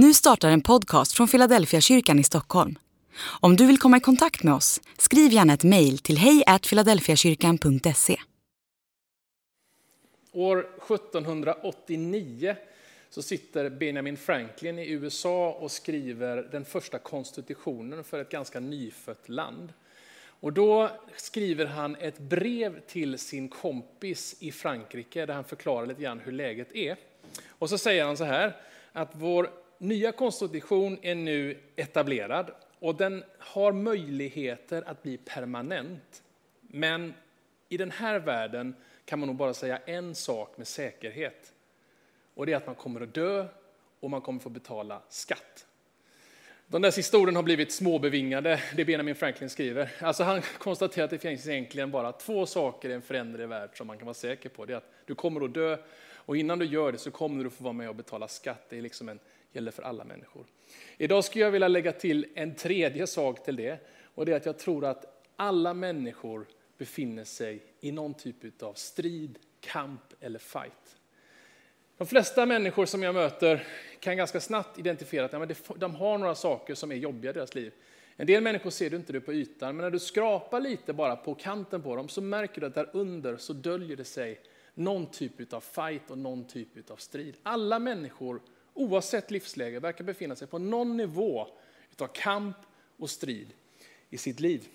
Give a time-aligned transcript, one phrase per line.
[0.00, 2.78] Nu startar en podcast från Philadelphia kyrkan i Stockholm.
[3.40, 8.16] Om du vill komma i kontakt med oss, skriv gärna ett mejl till hejfiladelfiakyrkan.se.
[10.32, 12.56] År 1789
[13.10, 19.28] så sitter Benjamin Franklin i USA och skriver den första konstitutionen för ett ganska nyfött
[19.28, 19.72] land.
[20.40, 26.02] Och då skriver han ett brev till sin kompis i Frankrike där han förklarar lite
[26.02, 26.96] grann hur läget är.
[27.48, 28.56] Och så säger han så här,
[28.92, 36.22] att vår nya konstitution är nu etablerad och den har möjligheter att bli permanent.
[36.60, 37.14] Men
[37.68, 41.52] i den här världen kan man nog bara säga en sak med säkerhet.
[42.34, 43.46] Och det är att man kommer att dö
[44.00, 45.66] och man kommer att få betala skatt.
[46.66, 49.90] De där sista orden har blivit småbevingade, det Benjamin Franklin skriver.
[50.00, 53.86] Alltså han konstaterar att det finns egentligen bara två saker i en föränderlig värld som
[53.86, 54.64] man kan vara säker på.
[54.64, 55.76] Det är att du kommer att dö
[56.28, 58.66] och innan du gör det så kommer du att få vara med och betala skatt.
[58.68, 59.18] Det är liksom en,
[59.52, 60.46] gäller för alla människor.
[60.96, 63.78] Idag skulle jag vilja lägga till en tredje sak till det.
[64.14, 66.46] Och det är att jag tror att alla människor
[66.78, 70.96] befinner sig i någon typ av strid, kamp eller fight.
[71.96, 73.66] De flesta människor som jag möter
[74.00, 77.72] kan ganska snabbt identifiera att de har några saker som är jobbiga i deras liv.
[78.16, 81.16] En del människor ser du inte det på ytan, men när du skrapar lite bara
[81.16, 84.40] på kanten på dem så märker du att där under så döljer det sig
[84.74, 87.36] någon typ av fight och någon typ av strid.
[87.42, 88.40] Alla människor,
[88.78, 91.46] oavsett livsläge, verkar befinna sig på någon nivå
[91.98, 92.56] av kamp
[92.96, 93.48] och strid
[94.10, 94.68] i sitt liv.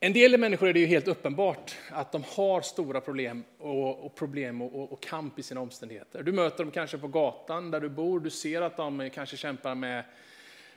[0.00, 4.14] En del människor är det ju helt uppenbart att de har stora problem och, och
[4.14, 6.22] problem och, och, kamp i sina omständigheter.
[6.22, 9.74] Du möter dem kanske på gatan där du bor, du ser att de kanske kämpar
[9.74, 10.04] med,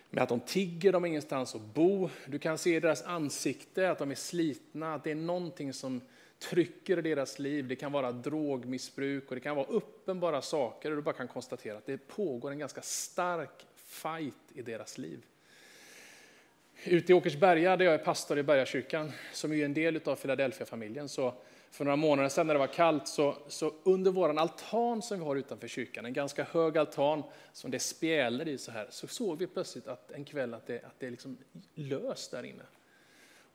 [0.09, 2.09] med att de tigger, de har ingenstans att bo.
[2.25, 6.01] Du kan se i deras ansikte att de är slitna, att det är någonting som
[6.39, 7.67] trycker i deras liv.
[7.67, 11.77] Det kan vara drogmissbruk och det kan vara uppenbara saker och du bara kan konstatera
[11.77, 15.25] att det pågår en ganska stark fight i deras liv.
[16.83, 21.09] Ute i Åkersberga, där jag är pastor i Bergakyrkan, som är en del av Philadelphia-familjen,
[21.09, 21.33] så
[21.71, 25.25] för några månader sedan när det var kallt, så, så under vår altan som vi
[25.25, 27.23] har utanför kyrkan, en ganska hög altan
[27.53, 30.85] som det spjälor i så här, så såg vi plötsligt att en kväll att det,
[30.85, 31.37] att det är liksom
[31.73, 32.63] löst där inne.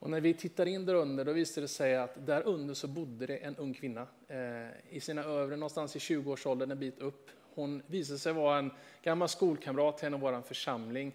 [0.02, 2.88] Och när vi tittar in där under, då visade det sig att där under så
[2.88, 7.30] bodde det en ung kvinna eh, i sina övre, någonstans i 20-årsåldern, en bit upp.
[7.54, 8.70] Hon visade sig vara en
[9.02, 11.14] gammal skolkamrat till en av vår församling.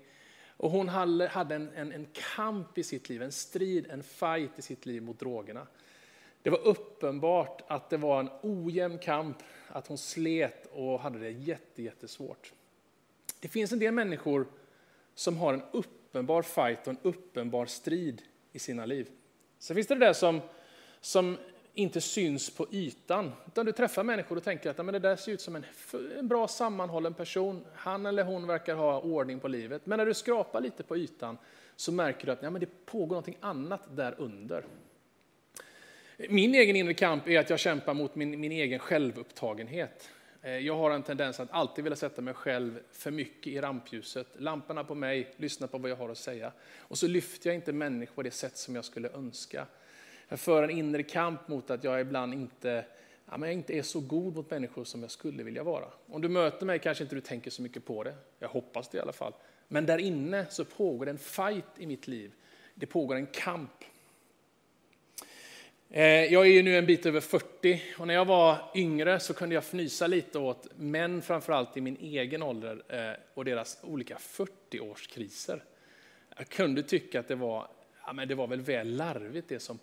[0.57, 4.61] Och hon hade en, en, en kamp i sitt liv, en strid, en fight i
[4.61, 5.67] sitt liv mot drogerna.
[6.41, 9.37] Det var uppenbart att det var en ojämn kamp,
[9.67, 12.53] att hon slet och hade det jätte, jättesvårt.
[13.39, 14.47] Det finns en del människor
[15.15, 18.21] som har en uppenbar fight och en uppenbar strid
[18.57, 19.09] i sina liv.
[19.59, 20.41] Sen finns det det där som,
[21.01, 21.37] som
[21.73, 23.31] inte syns på ytan.
[23.47, 25.65] Utan du träffar människor och tänker att men det där ser ut som en,
[26.19, 27.65] en bra sammanhållen person.
[27.73, 29.85] Han eller hon verkar ha ordning på livet.
[29.85, 31.37] Men när du skrapar lite på ytan
[31.75, 34.65] så märker du att ja, men det pågår något annat där under.
[36.29, 40.09] Min egen inre kamp är att jag kämpar mot min, min egen självupptagenhet.
[40.47, 44.27] Eh, jag har en tendens att alltid vilja sätta mig själv för mycket i rampljuset.
[44.37, 46.51] Lamporna på mig, lyssna på vad jag har att säga.
[46.77, 49.67] Och så lyfter jag inte människor på det sätt som jag skulle önska.
[50.27, 52.85] Jag för en inre kamp mot att jag ibland inte,
[53.25, 55.85] ja, men jag inte är så god mot människor som jag skulle vilja vara.
[56.07, 58.15] Om du möter mig kanske inte du tänker så mycket på det.
[58.39, 59.33] Jag hoppas det i alla fall.
[59.67, 62.31] Men där inne så pågår det en fight i mitt liv.
[62.73, 63.83] Det pågår en kamp.
[65.89, 69.33] Eh, jag är ju nu en bit över 40 och när jag var yngre så
[69.33, 74.17] kunde jag fnysa lite åt män, framförallt i min egen ålder, eh, och deras olika
[74.17, 75.59] 40-årskriser.
[76.37, 77.67] Jag kunde tycka att det var,
[78.05, 79.77] ja, men det var väl väl larvigt det som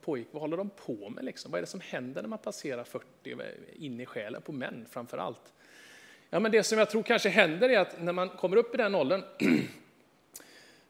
[0.00, 0.28] pågick.
[0.30, 1.24] Vad håller de på med?
[1.24, 1.50] Liksom?
[1.50, 3.38] Vad är det som händer när man passerar 40 eh,
[3.84, 5.52] in i själen, på män framförallt.
[6.30, 8.76] Ja, men det som jag tror kanske händer är att när man kommer upp i
[8.76, 9.22] den åldern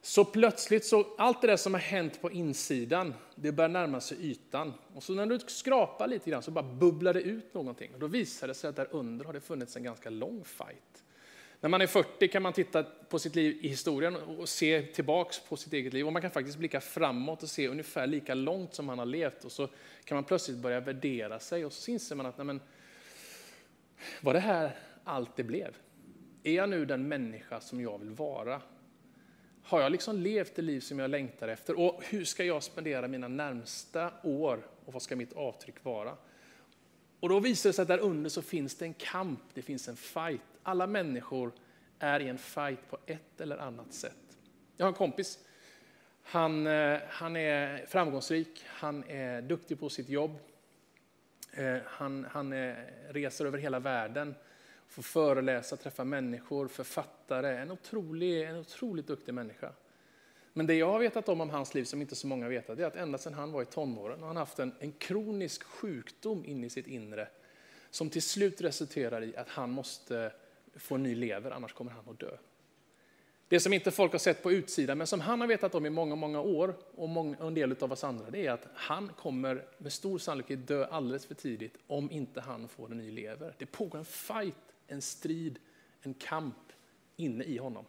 [0.07, 4.31] Så plötsligt, så allt det där som har hänt på insidan, det börjar närma sig
[4.31, 4.73] ytan.
[4.95, 7.95] Och så när du skrapar lite grann så bara bubblar det ut någonting.
[7.95, 11.05] Och då visar det sig att där under har det funnits en ganska lång fight.
[11.61, 15.41] När man är 40 kan man titta på sitt liv i historien och se tillbaks
[15.41, 16.07] på sitt eget liv.
[16.07, 19.45] Och man kan faktiskt blicka framåt och se ungefär lika långt som man har levt.
[19.45, 19.69] Och så
[20.05, 22.61] kan man plötsligt börja värdera sig och så inser man att nej men,
[24.21, 25.77] var det här allt det blev?
[26.43, 28.63] Är jag nu den människa som jag vill vara?
[29.67, 31.81] Har jag liksom levt det liv som jag längtar efter?
[31.81, 34.67] Och hur ska jag spendera mina närmsta år?
[34.85, 36.17] Och vad ska mitt avtryck vara?
[37.21, 39.89] Och då visar det sig att där under så finns det en kamp, det finns
[39.89, 40.41] en fight.
[40.63, 41.53] Alla människor
[41.99, 44.39] är i en fight på ett eller annat sätt.
[44.77, 45.39] Jag har en kompis.
[46.23, 50.39] Han, eh, han är framgångsrik, han är duktig på sitt jobb.
[51.53, 52.75] Eh, han, han eh,
[53.09, 54.35] reser över hela världen
[54.95, 57.57] få föreläsa, träffa människor, författare.
[57.57, 59.73] En, otrolig, en otroligt duktig människa.
[60.53, 62.85] Men det jag har vetat om om hans liv som inte så många vet, är
[62.85, 66.65] att ända sedan han var i tonåren har han haft en, en kronisk sjukdom in
[66.65, 67.29] i sitt inre
[67.91, 70.33] som till slut resulterar i att han måste
[70.75, 72.37] få en ny lever, annars kommer han att dö.
[73.49, 75.91] Det som inte folk har sett på utsidan, men som han har vetat om i
[75.91, 79.09] många, många år, och, många, och en del av oss andra, det är att han
[79.09, 83.55] kommer med stor sannolikhet dö alldeles för tidigt om inte han får en ny lever.
[83.59, 85.59] Det pågår en fight, en strid,
[86.01, 86.73] en kamp
[87.17, 87.85] inne i honom.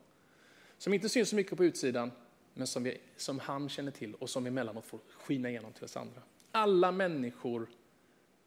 [0.78, 2.12] Som inte syns så mycket på utsidan,
[2.54, 5.98] men som, vi, som han känner till och som emellanåt får skina igenom till oss
[5.98, 6.22] andra.
[6.52, 7.68] Alla människor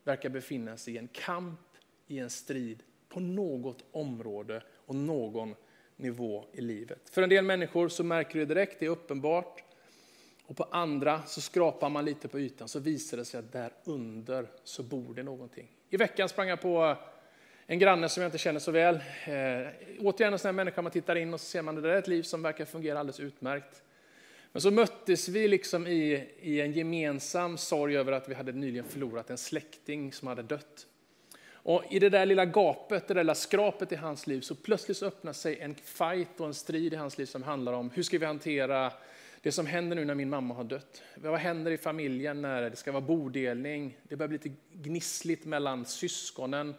[0.05, 1.61] verkar befinna sig i en kamp,
[2.07, 5.55] i en strid på något område och någon
[5.97, 7.11] nivå i livet.
[7.11, 9.65] För en del människor så märker du direkt, det är uppenbart.
[10.47, 13.73] Och på andra så skrapar man lite på ytan så visar det sig att där
[13.85, 15.69] under så bor det någonting.
[15.91, 16.97] I veckan sprang jag på
[17.71, 18.95] en granne som jag inte känner så väl.
[18.95, 19.69] Eh,
[19.99, 21.97] återigen en sån här människa man tittar in och så ser man att det är
[21.97, 23.83] ett liv som verkar fungera alldeles utmärkt.
[24.53, 28.85] Men så möttes vi liksom i, i en gemensam sorg över att vi hade nyligen
[28.85, 30.87] förlorat en släkting som hade dött.
[31.51, 35.03] Och I det där lilla gapet, det där lilla skrapet i hans liv, så plötsligt
[35.03, 38.19] öppnar sig en fight och en strid i hans liv som handlar om hur ska
[38.19, 38.93] vi hantera
[39.41, 41.03] det som händer nu när min mamma har dött.
[41.15, 43.99] Vad händer i familjen när det ska vara bodelning?
[44.03, 46.75] Det börjar bli lite gnissligt mellan syskonen.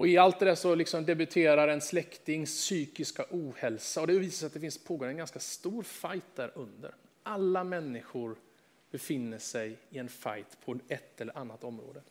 [0.00, 4.38] Och I allt det där så liksom debuterar en släktings psykiska ohälsa och det visar
[4.38, 6.94] sig att det finns pågår en ganska stor fight där under.
[7.22, 8.36] Alla människor
[8.90, 12.02] befinner sig i en fight på ett eller annat område.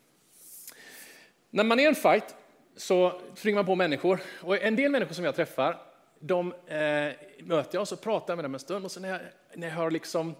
[1.49, 2.35] När man är i en fight
[2.75, 4.19] så springer man på människor.
[4.41, 5.81] Och en del människor som jag träffar,
[6.19, 7.13] de eh,
[7.43, 8.85] möter jag och så pratar jag med dem en stund.
[8.85, 9.21] Och så när jag,
[9.55, 10.35] när jag har liksom,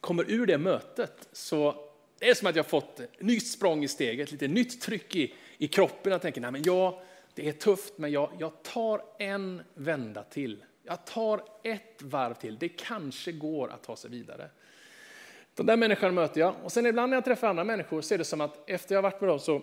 [0.00, 1.88] kommer ur det mötet så
[2.18, 5.68] det är som att jag fått nytt språng i steget, lite nytt tryck i, i
[5.68, 6.12] kroppen.
[6.12, 7.00] och tänker, nej men jag,
[7.34, 10.64] det är tufft, men jag, jag tar en vända till.
[10.82, 12.58] Jag tar ett varv till.
[12.58, 14.50] Det kanske går att ta sig vidare.
[15.54, 16.54] Den där människan möter jag.
[16.62, 19.02] Och sen ibland när jag träffar andra människor så är det som att efter jag
[19.02, 19.62] varit med dem så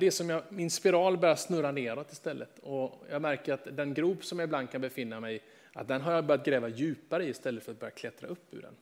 [0.00, 2.58] det som jag, min spiral börjar snurra neråt istället.
[2.58, 5.40] Och jag märker att den grop som jag ibland kan befinna mig i,
[5.72, 8.62] att den har jag börjat gräva djupare i istället för att börja klättra upp ur
[8.62, 8.74] den.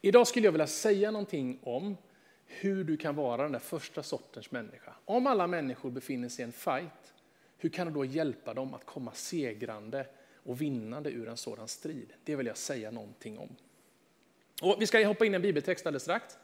[0.00, 1.96] Idag skulle jag vilja säga någonting om
[2.48, 4.92] hur du kan vara den där första sortens människa.
[5.04, 7.14] Om alla människor befinner sig i en fight,
[7.58, 12.12] hur kan du då hjälpa dem att komma segrande och vinnande ur en sådan strid?
[12.24, 13.56] Det vill jag säga någonting om.
[14.62, 16.38] Och vi ska hoppa in i en bibeltext alldeles strax.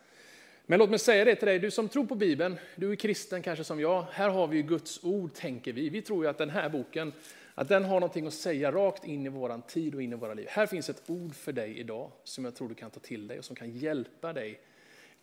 [0.66, 3.42] Men låt mig säga det till dig, du som tror på Bibeln, du är kristen
[3.42, 4.02] kanske som jag.
[4.02, 5.88] Här har vi Guds ord, tänker vi.
[5.88, 7.12] Vi tror ju att den här boken
[7.54, 10.34] att den har någonting att säga rakt in i våran tid och in i våra
[10.34, 10.46] liv.
[10.48, 13.38] Här finns ett ord för dig idag som jag tror du kan ta till dig
[13.38, 14.60] och som kan hjälpa dig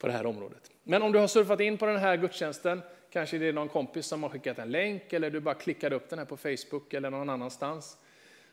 [0.02, 0.72] på det här området.
[0.84, 4.06] Men om du har surfat in på den här gudstjänsten, kanske det är någon kompis
[4.06, 7.10] som har skickat en länk eller du bara klickade upp den här på Facebook eller
[7.10, 7.98] någon annanstans.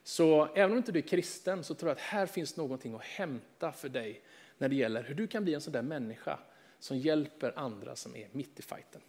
[0.03, 3.03] Så även om inte du är kristen så tror jag att här finns någonting att
[3.03, 4.21] hämta för dig
[4.59, 6.39] när det gäller hur du kan bli en sån där människa
[6.79, 9.01] som hjälper andra som är mitt i fighten.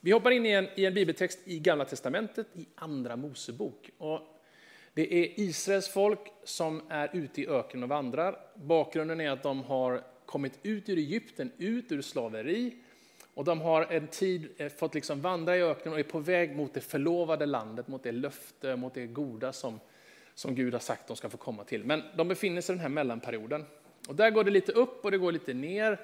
[0.00, 3.90] Vi hoppar in i en, i en bibeltext i Gamla Testamentet, i Andra Mosebok.
[3.98, 4.20] Och
[4.94, 8.38] det är Israels folk som är ute i öknen och vandrar.
[8.54, 12.76] Bakgrunden är att de har kommit ut ur Egypten, ut ur slaveri.
[13.34, 16.56] Och de har en tid eh, fått liksom vandra i öknen och är på väg
[16.56, 19.80] mot det förlovade landet, mot det löfte, mot det goda som,
[20.34, 21.84] som Gud har sagt de ska få komma till.
[21.84, 23.64] Men de befinner sig i den här mellanperioden.
[24.08, 26.00] Och där går det lite upp och det går lite ner.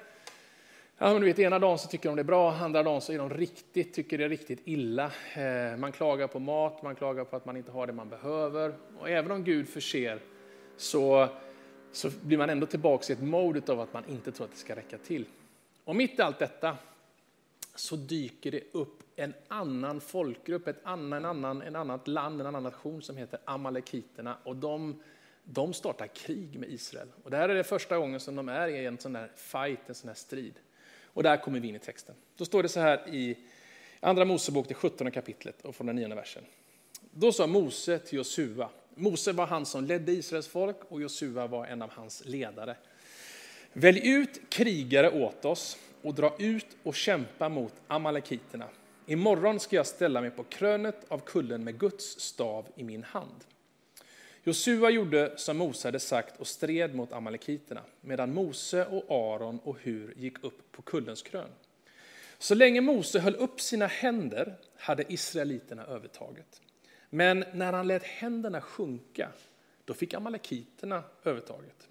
[0.97, 3.17] Ja, du vet, ena dagen så tycker de det är bra, andra dagen så är
[3.17, 5.11] de riktigt, tycker det är riktigt illa.
[5.35, 8.73] Eh, man klagar på mat, man klagar på att man inte har det man behöver.
[8.99, 10.19] Och även om Gud förser
[10.77, 11.29] så,
[11.93, 14.57] så blir man ändå tillbaka i ett mode av att man inte tror att det
[14.57, 15.25] ska räcka till.
[15.83, 16.77] Och mitt i allt detta
[17.75, 22.47] så dyker det upp en annan folkgrupp, ett annan, en annan, en annat land, en
[22.47, 24.37] annan nation som heter amalekiterna.
[24.43, 25.01] Och de,
[25.43, 27.07] de startar krig med Israel.
[27.23, 29.79] Och det här är det första gången som de är i en sån här fight,
[29.87, 30.53] en sån här strid.
[31.05, 32.15] Och där kommer vi in i texten.
[32.37, 33.37] Då står det så här i
[33.99, 36.43] Andra Mosebok, det 17 kapitlet och från den nionde versen.
[37.11, 41.65] Då sa Mose till Josua, Mose var han som ledde Israels folk och Josua var
[41.65, 42.75] en av hans ledare.
[43.73, 48.65] Välj ut krigare åt oss och dra ut och kämpa mot amalekiterna.
[49.05, 53.43] Imorgon ska jag ställa mig på krönet av kullen med Guds stav i min hand.
[54.43, 59.77] Josua gjorde som Mose hade sagt och stred mot amalekiterna, medan Mose och Aron och
[59.81, 61.49] Hur gick upp på kullens krön.
[62.37, 66.61] Så länge Mose höll upp sina händer hade israeliterna övertaget.
[67.13, 69.31] Men när han lät händerna sjunka,
[69.85, 71.89] då fick amalekiterna övertaget.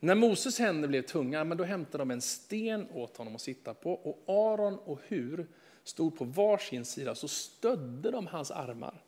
[0.00, 3.74] När Moses händer blev tunga, men då hämtade de en sten åt honom att sitta
[3.74, 5.46] på och Aron och Hur
[5.84, 9.02] stod på varsin sida så stödde de hans armar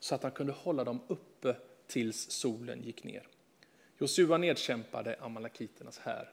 [0.00, 1.56] så att han kunde hålla dem uppe
[1.86, 3.28] tills solen gick ner.
[3.98, 6.28] Josua nedkämpade amalekiternas här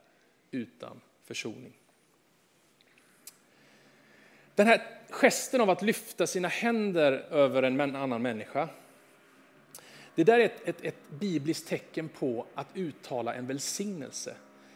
[0.51, 1.73] utan försoning.
[4.57, 8.69] Den här gesten av att lyfta sina händer över en annan människa,
[10.15, 14.35] det där är ett, ett, ett bibliskt tecken på att uttala en välsignelse.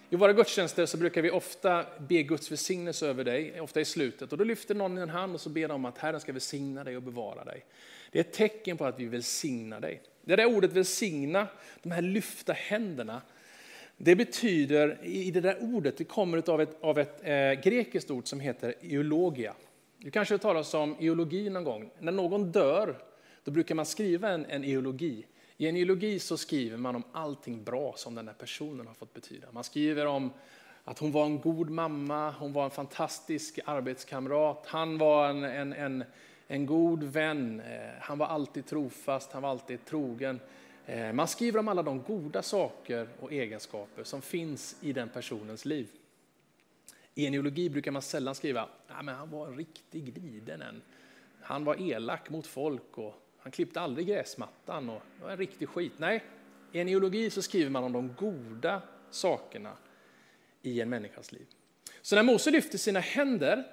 [0.09, 4.31] I våra gudstjänster så brukar vi ofta be Guds välsignelse över dig, ofta i slutet.
[4.31, 6.97] Och då lyfter någon en hand och så ber om att Herren ska välsigna dig
[6.97, 7.65] och bevara dig.
[8.11, 10.01] Det är ett tecken på att vi välsignar dig.
[10.21, 11.47] Det där ordet välsigna,
[11.83, 13.21] de här lyfta händerna,
[13.97, 18.27] det betyder, i det där ordet, det kommer av ett, av ett eh, grekiskt ord
[18.27, 19.53] som heter eulogia.
[20.03, 21.91] Du kanske har talat om eologi någon gång.
[21.99, 22.95] När någon dör,
[23.43, 25.25] då brukar man skriva en, en eologi.
[25.57, 29.13] I en eologi så skriver man om allting bra som den här personen har fått
[29.13, 29.47] betyda.
[29.51, 30.31] Man skriver om
[30.83, 35.73] att hon var en god mamma, hon var en fantastisk arbetskamrat, han var en, en,
[35.73, 36.03] en,
[36.47, 40.39] en god vän, eh, han var alltid trofast, han var alltid trogen.
[40.85, 45.65] Eh, man skriver om alla de goda saker och egenskaper som finns i den personens
[45.65, 45.87] liv.
[47.15, 50.81] I en eologi brukar man sällan skriva att han var en riktig liden en.
[51.41, 55.69] Han var elak mot folk och han klippte aldrig gräsmattan och det var en riktig
[55.69, 55.93] skit.
[55.97, 56.23] Nej,
[56.71, 59.77] i en eologi så skriver man om de goda sakerna
[60.61, 61.45] i en människas liv.
[62.01, 63.67] Så när Mose lyfter sina händer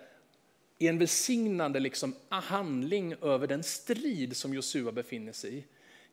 [0.78, 5.64] i en välsignande liksom handling över den strid som Josua befinner sig i,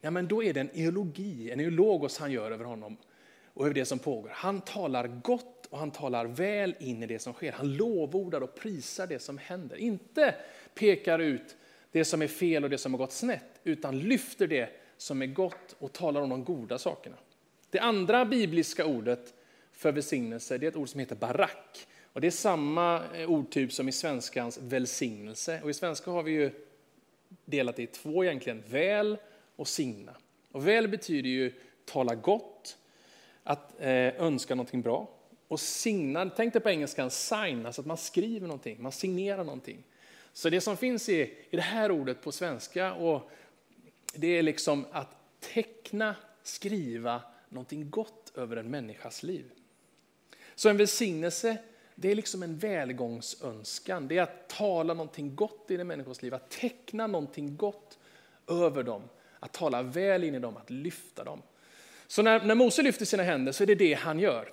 [0.02, 2.98] ja, men då är det en eologi, en eologos han gör över honom
[3.54, 4.32] och över det som pågår.
[4.34, 7.52] Han talar gott och han talar väl in i det som sker.
[7.52, 9.76] Han lovordar och prisar det som händer.
[9.76, 10.36] Inte
[10.74, 11.56] pekar ut
[11.92, 15.26] det som är fel och det som har gått snett, utan lyfter det som är
[15.26, 17.16] gott och talar om de goda sakerna.
[17.70, 19.34] Det andra bibliska ordet
[19.72, 21.88] för välsignelse det är ett ord som heter barak.
[22.14, 25.60] Och det är samma eh, ordtyp som i svenskans välsignelse.
[25.64, 26.52] Och I svenska har vi ju
[27.46, 29.18] delat det i två egentligen, väl
[29.56, 30.16] och signa.
[30.52, 31.54] Och väl betyder ju
[31.86, 32.78] tala gott,
[33.44, 35.15] att eh, önska någonting bra.
[35.56, 39.84] Och signar, tänk dig på engelskan sign, alltså att man skriver någonting, man signerar någonting.
[40.34, 43.32] Så det som finns i, i det här ordet på svenska, och
[44.14, 45.10] det är liksom att
[45.40, 49.46] teckna, skriva någonting gott över en människas liv.
[50.56, 51.58] Så en välsignelse,
[51.96, 54.08] det är liksom en välgångsönskan.
[54.08, 57.98] Det är att tala någonting gott i en människas liv, att teckna någonting gott
[58.48, 59.02] över dem.
[59.40, 61.42] Att tala väl in i dem, att lyfta dem.
[62.08, 64.52] Så när, när Mose lyfter sina händer så är det det han gör.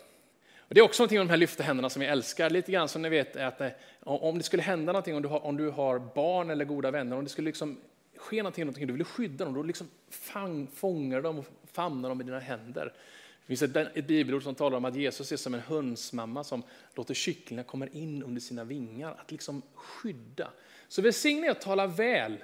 [0.75, 2.51] Det är också någonting med de här lyfta händerna som jag älskar.
[2.51, 3.69] Lite grann som ni vet att eh,
[4.01, 7.17] om det skulle hända någonting, om du har, om du har barn eller goda vänner,
[7.17, 7.79] om det skulle liksom
[8.17, 12.21] ske någonting, någonting du vill skydda dem, då liksom fang, fångar dem och famnar dem
[12.21, 12.93] i dina händer.
[13.41, 16.63] Det finns ett, ett bibelord som talar om att Jesus är som en hönsmamma som
[16.95, 20.51] låter kycklingar komma in under sina vingar, att liksom skydda.
[20.89, 22.37] Så välsigna är att tala väl,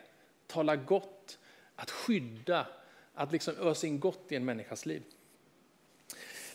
[0.46, 1.38] tala gott,
[1.76, 2.66] att skydda,
[3.14, 5.02] att liksom ösa in gott i en människas liv.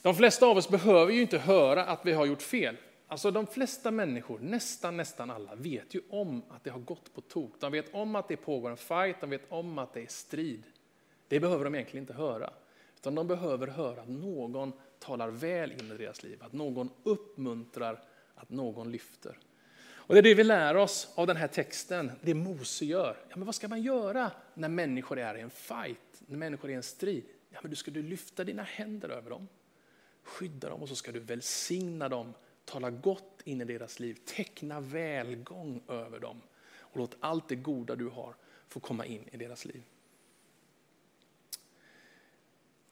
[0.04, 2.78] De flesta av oss behöver ju inte höra att vi har gjort fel.
[3.08, 7.22] Alltså de flesta människor, nästan nästan alla, vet ju om att det har gått på
[7.22, 7.52] tok.
[7.60, 10.64] De vet om att det pågår en fight, de vet om att det är strid.
[11.28, 12.54] Det behöver de egentligen inte höra.
[12.96, 18.04] Utan de behöver höra att någon talar väl in i deras liv, att någon uppmuntrar,
[18.36, 19.38] att någon lyfter.
[19.86, 23.18] Och det är det vi lär oss av den här texten, det Mose gör.
[23.30, 26.74] Ja, men vad ska man göra när människor är i en fight, när människor är
[26.74, 27.24] i en strid?
[27.50, 29.48] Ja, men du ska du lyfta dina händer över dem
[30.24, 32.34] skydda dem och så ska du välsigna dem,
[32.66, 36.42] tala gott in i deras liv, teckna välgång över dem
[36.76, 38.36] och låt allt det goda du har
[38.68, 39.84] få komma in i deras liv.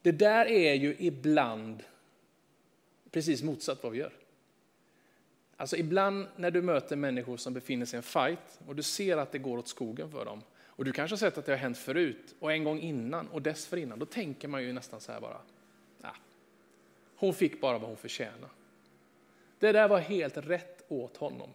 [0.02, 1.82] Det där är ju ibland
[3.10, 4.12] precis motsatt vad vi gör.
[5.56, 9.16] Alltså ibland när du möter människor som befinner sig i en fight och du ser
[9.16, 10.42] att det går åt skogen för dem
[10.82, 13.42] och du kanske har sett att det har hänt förut och en gång innan och
[13.42, 15.40] dessförinnan, då tänker man ju nästan så här bara,
[16.00, 16.16] ah,
[17.22, 18.46] hon fick bara vad hon förtjänade.
[19.58, 21.50] Det där var helt rätt åt honom.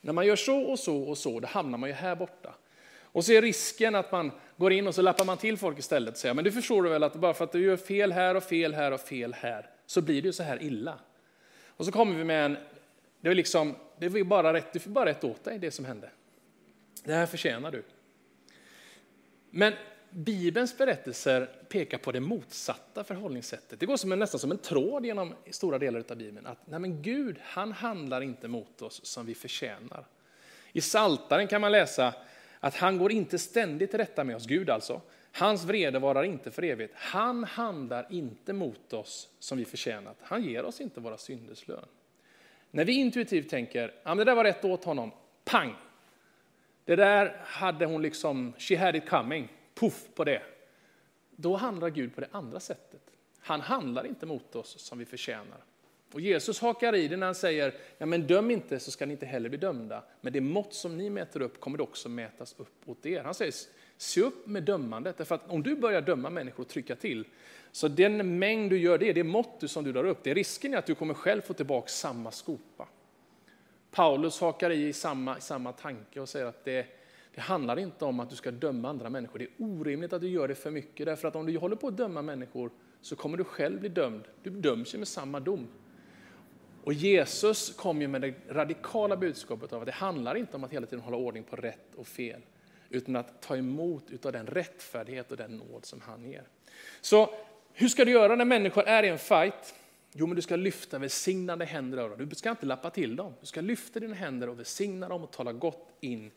[0.00, 2.54] När man gör så och så och så, då hamnar man ju här borta.
[3.02, 6.14] Och så är risken att man går in och så lappar man till folk istället
[6.14, 8.34] och säger, men du förstår du väl att bara för att du gör fel här
[8.34, 10.98] och fel här och fel här, så blir det ju så här illa.
[11.66, 12.56] Och så kommer vi med en,
[13.20, 15.84] det är liksom, det är bara rätt, du får bara rätt åt dig det som
[15.84, 16.10] hände.
[17.04, 17.82] Det här förtjänar du.
[19.50, 19.72] Men
[20.18, 23.80] Bibelns berättelser pekar på det motsatta förhållningssättet.
[23.80, 26.46] Det går som en, nästan som en tråd genom stora delar av Bibeln.
[26.46, 30.06] Att nej men Gud, han handlar inte mot oss som vi förtjänar.
[30.72, 32.14] I Saltaren kan man läsa
[32.60, 35.00] att han går inte ständigt till rätta med oss, Gud alltså.
[35.32, 36.94] Hans vrede varar inte för evigt.
[36.96, 40.16] Han handlar inte mot oss som vi förtjänat.
[40.22, 41.84] Han ger oss inte våra synders lön.
[42.70, 45.12] När vi intuitivt tänker, ja men det där var rätt åt honom,
[45.44, 45.74] pang,
[46.84, 49.48] Det där hade hon liksom, she had it coming,
[49.80, 50.42] puff på det.
[51.30, 53.02] Då handlar Gud på det andra sättet.
[53.38, 55.64] Han handlar inte mot oss som vi förtjänar.
[56.12, 59.12] Och Jesus hakar i det när han säger, ja men döm inte så ska ni
[59.12, 60.02] inte heller bli dömda.
[60.20, 63.22] Men det mått som ni mäter upp kommer det också mätas upp åt er.
[63.22, 63.54] Han säger,
[63.96, 65.16] se upp med dömandet.
[65.16, 67.24] Därför att om du börjar döma människor och trycka till,
[67.72, 70.74] så den mängd du gör det, det mått som du drar upp, det är risken
[70.74, 72.88] är att du kommer själv få tillbaka samma skopa.
[73.90, 76.86] Paulus hakar i samma, samma tanke och säger att det,
[77.38, 79.38] det handlar inte om att du ska döma andra människor.
[79.38, 81.06] Det är orimligt att du gör det för mycket.
[81.06, 84.24] Därför att om du håller på att döma människor så kommer du själv bli dömd.
[84.42, 85.68] Du döms ju med samma dom.
[86.84, 90.72] Och Jesus kom ju med det radikala budskapet av att det handlar inte om att
[90.72, 92.40] hela tiden hålla ordning på rätt och fel,
[92.90, 96.42] utan att ta emot av den rättfärdighet och den nåd som han ger.
[97.00, 97.30] Så
[97.72, 99.74] hur ska du göra när människor är i en fight?
[100.12, 102.28] Jo, men du ska lyfta välsignade händer över dem.
[102.28, 103.34] Du ska inte lappa till dem.
[103.40, 106.30] Du ska lyfta dina händer och välsigna dem och tala gott in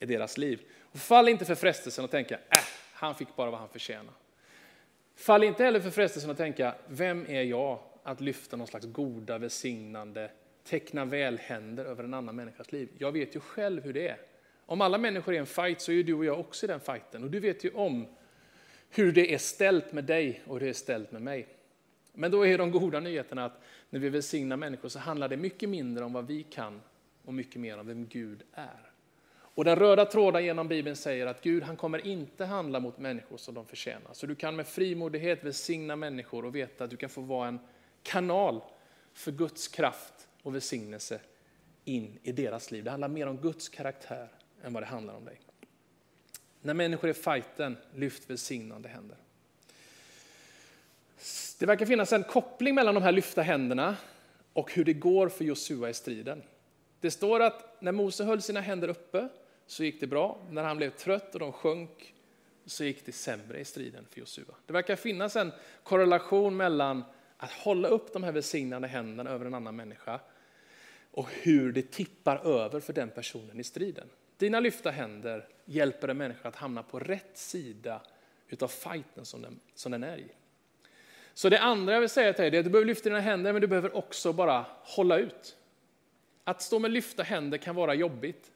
[0.00, 0.60] i deras liv.
[0.82, 4.14] Och fall inte för frestelsen att tänka, äh, han fick bara vad han förtjänar.
[5.16, 9.38] Fall inte heller för frestelsen att tänka, vem är jag att lyfta någon slags goda,
[9.38, 10.30] välsignande,
[10.64, 12.88] teckna välhänder över en annan människas liv.
[12.98, 14.20] Jag vet ju själv hur det är.
[14.66, 16.68] Om alla människor är i en fight så är ju du och jag också i
[16.68, 17.24] den fighten.
[17.24, 18.06] Och du vet ju om
[18.90, 21.48] hur det är ställt med dig och hur det är ställt med mig.
[22.12, 25.68] Men då är de goda nyheterna att när vi välsignar människor så handlar det mycket
[25.68, 26.80] mindre om vad vi kan
[27.24, 28.87] och mycket mer om vem Gud är.
[29.58, 33.36] Och den röda tråden genom Bibeln säger att Gud han kommer inte handla mot människor
[33.36, 34.12] som de förtjänar.
[34.12, 37.58] Så du kan med frimodighet välsigna människor och veta att du kan få vara en
[38.02, 38.60] kanal
[39.12, 41.20] för Guds kraft och välsignelse
[41.84, 42.84] in i deras liv.
[42.84, 44.28] Det handlar mer om Guds karaktär
[44.62, 45.40] än vad det handlar om dig.
[46.60, 49.16] När människor är fighten, lyft välsignande händer.
[51.58, 53.96] Det verkar finnas en koppling mellan de här lyfta händerna
[54.52, 56.42] och hur det går för Josua i striden.
[57.00, 59.28] Det står att när Mose höll sina händer uppe
[59.68, 60.38] så gick det bra.
[60.50, 62.14] När han blev trött och de sjönk
[62.66, 64.54] så gick det sämre i striden för Josua.
[64.66, 67.04] Det verkar finnas en korrelation mellan
[67.36, 70.20] att hålla upp de här välsignade händerna över en annan människa
[71.10, 74.08] och hur det tippar över för den personen i striden.
[74.36, 78.02] Dina lyfta händer hjälper en människa att hamna på rätt sida
[78.48, 80.28] utav fighten som den, som den är i.
[81.34, 83.52] Så det andra jag vill säga till dig är att du behöver lyfta dina händer
[83.52, 85.56] men du behöver också bara hålla ut.
[86.44, 88.50] Att stå med lyfta händer kan vara jobbigt.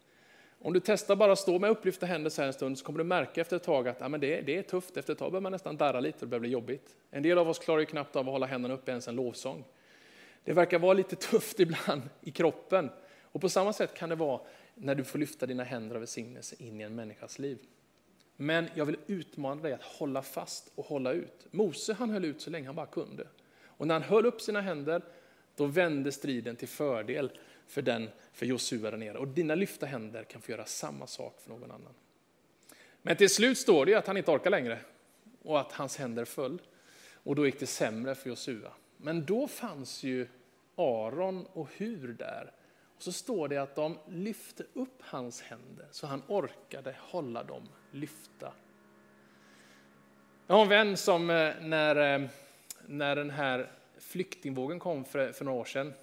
[0.64, 2.98] Om du testar bara att stå med upplyfta händer så här en stund så kommer
[2.98, 4.96] du märka efter ett tag att ja, men det, det är tufft.
[4.96, 6.96] Efter ett tag börjar man nästan darra lite och det börjar bli jobbigt.
[7.10, 9.64] En del av oss klarar ju knappt av att hålla händerna uppe ens en lovsång.
[10.44, 12.90] Det verkar vara lite tufft ibland i kroppen.
[13.22, 14.40] Och på samma sätt kan det vara
[14.74, 17.58] när du får lyfta dina händer av välsignelse in i en människas liv.
[18.36, 21.46] Men jag vill utmana dig att hålla fast och hålla ut.
[21.50, 23.26] Mose han höll ut så länge han bara kunde.
[23.64, 25.02] Och när han höll upp sina händer,
[25.56, 27.30] då vände striden till fördel
[27.72, 29.18] för, den, för Josua där nere.
[29.18, 31.94] Och dina lyfta händer kan få göra samma sak för någon annan.
[33.02, 34.78] Men till slut står det att han inte orkar längre
[35.42, 36.58] och att hans händer föll.
[37.14, 38.72] Och då gick det sämre för Josua.
[38.96, 40.28] Men då fanns ju
[40.76, 42.52] Aron och Hur där.
[42.96, 47.68] Och så står det att de lyfte upp hans händer så han orkade hålla dem
[47.90, 48.52] lyfta.
[50.46, 52.28] Jag har en vän som eh, när, eh,
[52.86, 55.94] när den här flyktingvågen kom för, för några år sedan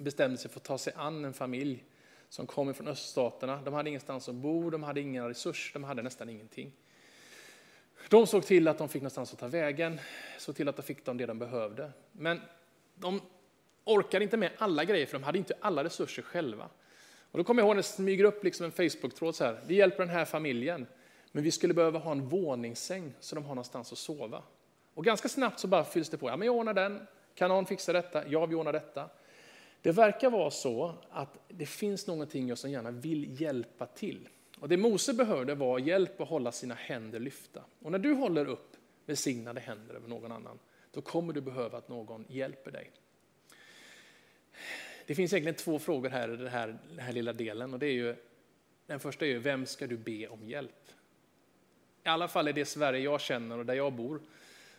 [0.00, 1.84] bestämde sig för att ta sig an en familj
[2.28, 3.62] som kom från öststaterna.
[3.64, 6.72] De hade ingenstans att bo, de hade inga resurser, de hade nästan ingenting.
[8.08, 10.00] De såg till att de fick någonstans att ta vägen,
[10.38, 11.90] såg till att de fick det de behövde.
[12.12, 12.40] Men
[12.94, 13.20] de
[13.84, 16.68] orkade inte med alla grejer, för de hade inte alla resurser själva.
[17.30, 19.60] Och då kommer jag ihåg när det smyger upp liksom en Facebook-tråd så här.
[19.66, 20.86] Vi hjälper den här familjen,
[21.32, 24.42] men vi skulle behöva ha en våningssäng så de har någonstans att sova.
[24.94, 26.28] Och ganska snabbt så bara fylls det på.
[26.28, 27.06] Ja, men jag ordnar den.
[27.34, 28.28] Kan någon fixa detta?
[28.28, 29.08] Ja, vi ordnar detta.
[29.82, 34.28] Det verkar vara så att det finns någonting jag som gärna vill hjälpa till.
[34.58, 37.64] Och det Mose behövde var hjälp att hålla sina händer lyfta.
[37.82, 40.58] Och när du håller upp välsignade händer över någon annan,
[40.90, 42.90] då kommer du behöva att någon hjälper dig.
[45.06, 47.72] Det finns egentligen två frågor här i den här, den här lilla delen.
[47.72, 48.16] Och det är ju,
[48.86, 50.88] den första är ju, vem ska du be om hjälp?
[52.04, 54.20] I alla fall i det Sverige jag känner och där jag bor,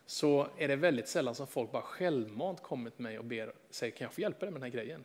[0.06, 3.92] så är det väldigt sällan som folk bara självmant kommer till mig och ber, säger
[3.92, 5.04] kan jag få hjälpa dig med den här grejen?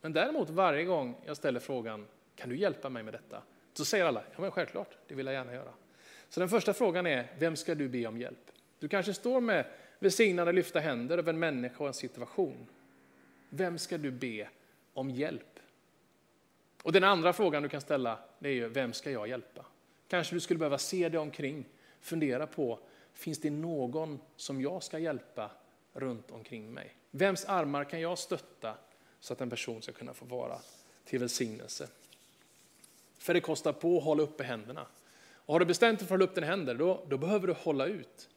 [0.00, 3.42] Men däremot varje gång jag ställer frågan, kan du hjälpa mig med detta?
[3.72, 5.72] Så säger alla, ja men självklart, det vill jag gärna göra.
[6.28, 8.50] Så den första frågan är, vem ska du be om hjälp?
[8.78, 9.66] Du kanske står med
[9.98, 12.66] välsignade lyfta händer över en människa och en situation.
[13.50, 14.48] Vem ska du be
[14.94, 15.60] om hjälp?
[16.82, 19.66] Och den andra frågan du kan ställa är ju, vem ska jag hjälpa?
[20.08, 21.64] Kanske du skulle behöva se dig omkring,
[22.00, 22.78] fundera på,
[23.18, 25.50] finns det någon som jag ska hjälpa
[25.92, 26.94] runt omkring mig?
[27.10, 28.74] Vems armar kan jag stötta
[29.20, 30.58] så att en person ska kunna få vara
[31.04, 31.88] till välsignelse?
[33.18, 34.86] För det kostar på att hålla uppe händerna.
[35.32, 37.52] Och har du bestämt dig för att hålla upp dina händer, då, då behöver du
[37.52, 38.28] hålla ut.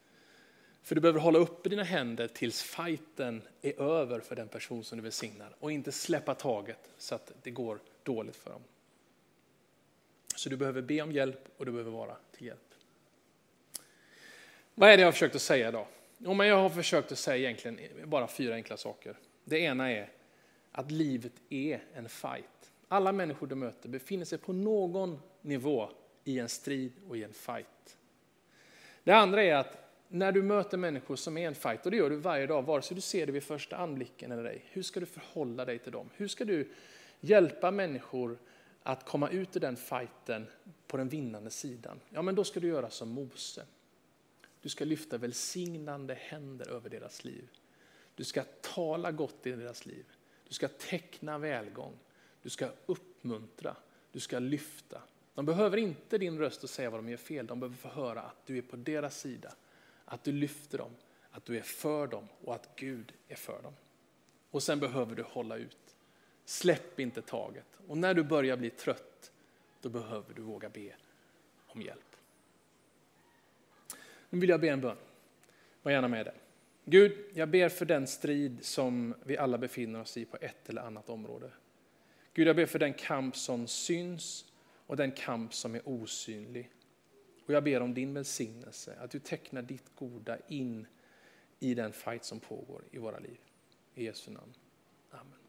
[0.81, 4.97] För du behöver hålla uppe dina händer tills fighten är över för den person som
[4.97, 8.61] du välsignar och inte släppa taget så att det går dåligt för dem.
[10.35, 12.70] Så du behöver be om hjälp och du behöver vara till hjälp.
[14.81, 15.85] Vad är det jag har försökt att säga idag?
[16.17, 19.15] Jo, men jag har försökt att säga egentligen bara fyra enkla saker.
[19.43, 20.09] Det ena är
[20.71, 22.71] att livet är en fight.
[22.87, 25.89] Alla människor du möter befinner sig på någon nivå
[26.23, 27.97] i en strid och i en fight.
[29.03, 32.09] Det andra är att när du möter människor som är en fight, och det gör
[32.09, 34.99] du varje dag, vare sig du ser det vid första anblicken eller ej, hur ska
[34.99, 36.09] du förhålla dig till dem?
[36.15, 36.69] Hur ska du
[37.19, 38.37] hjälpa människor
[38.83, 40.47] att komma ut ur den fighten
[40.87, 41.99] på den vinnande sidan?
[42.09, 43.65] Ja, men då ska du göra som Mose.
[44.61, 47.49] Du ska lyfta välsignande händer över deras liv.
[48.15, 50.05] Du ska tala gott i deras liv.
[50.47, 51.97] Du ska teckna välgång.
[52.41, 53.75] Du ska uppmuntra.
[54.11, 55.01] Du ska lyfta.
[55.33, 57.47] De behöver inte din röst och säga vad de gör fel.
[57.47, 59.53] De behöver få höra att du är på deras sida.
[60.05, 60.91] Att du lyfter dem.
[61.31, 63.73] Att du är för dem och att Gud är för dem.
[64.51, 65.95] Och sen behöver du hålla ut.
[66.45, 67.79] Släpp inte taget.
[67.87, 69.31] Och när du börjar bli trött,
[69.81, 70.95] då behöver du våga be
[71.67, 72.10] om hjälp.
[74.31, 74.97] Nu vill jag be en bön.
[75.81, 76.33] Var gärna med det.
[76.85, 80.81] Gud, jag ber för den strid som vi alla befinner oss i på ett eller
[80.81, 81.51] annat område.
[82.33, 84.45] Gud, jag ber för den kamp som syns
[84.87, 86.71] och den kamp som är osynlig.
[87.45, 90.87] Och jag ber om din välsignelse, att du tecknar ditt goda in
[91.59, 93.39] i den fight som pågår i våra liv.
[93.95, 94.53] I Jesu namn.
[95.09, 95.40] Amen.